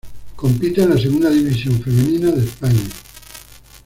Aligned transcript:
Compite 0.35 0.79
en 0.79 0.89
la 0.89 0.97
Segunda 0.97 1.29
División 1.29 1.79
Femenina 1.79 2.31
de 2.31 2.43
España. 2.43 2.81